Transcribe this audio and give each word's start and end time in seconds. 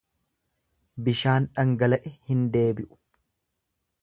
Bishaan 1.09 1.47
dhangala'e 1.59 2.13
hin 2.31 2.43
deebi'u. 2.57 3.01